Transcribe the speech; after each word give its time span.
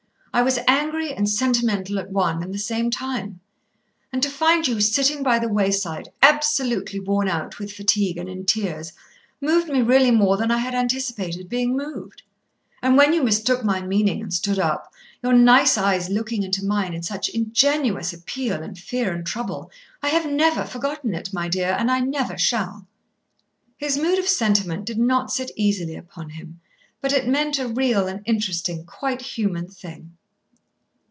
I 0.33 0.43
was 0.43 0.59
angry 0.65 1.13
and 1.13 1.29
sentimental 1.29 1.99
at 1.99 2.09
one 2.09 2.41
and 2.41 2.53
the 2.53 2.57
same 2.57 2.89
time. 2.89 3.41
And 4.13 4.23
to 4.23 4.29
find 4.29 4.65
you 4.65 4.79
sitting 4.79 5.23
by 5.23 5.39
the 5.39 5.49
wayside, 5.49 6.07
absolutely 6.21 7.01
worn 7.01 7.27
out 7.27 7.59
with 7.59 7.73
fatigue 7.73 8.15
and 8.17 8.29
in 8.29 8.45
tears, 8.45 8.93
moved 9.41 9.67
me 9.67 9.81
really 9.81 10.09
more 10.09 10.37
than 10.37 10.49
I 10.49 10.59
had 10.59 10.73
anticipated 10.73 11.49
being 11.49 11.75
moved. 11.75 12.23
And 12.81 12.95
when 12.95 13.11
you 13.11 13.21
mistook 13.23 13.65
my 13.65 13.81
meaning 13.81 14.21
and 14.21 14.33
stood 14.33 14.57
up, 14.57 14.93
your 15.21 15.33
nice 15.33 15.77
eyes 15.77 16.07
looking 16.07 16.43
into 16.43 16.63
mine 16.63 16.93
in 16.93 17.03
such 17.03 17.27
ingenuous 17.27 18.13
appeal 18.13 18.63
and 18.63 18.79
fear 18.79 19.11
and 19.11 19.27
trouble, 19.27 19.69
I 20.01 20.07
have 20.07 20.25
never 20.25 20.63
forgotten 20.63 21.13
it, 21.13 21.33
my 21.33 21.49
dear, 21.49 21.75
and 21.77 21.91
I 21.91 21.99
never 21.99 22.37
shall." 22.37 22.87
His 23.75 23.97
mood 23.97 24.17
of 24.17 24.29
sentiment 24.29 24.85
did 24.85 24.97
not 24.97 25.29
sit 25.29 25.51
easily 25.57 25.97
upon 25.97 26.29
him, 26.29 26.61
but 27.01 27.11
it 27.11 27.27
meant 27.27 27.59
a 27.59 27.67
real 27.67 28.07
and 28.07 28.21
interesting 28.25 28.85
quite 28.85 29.21
human 29.21 29.67
thing. 29.67 30.13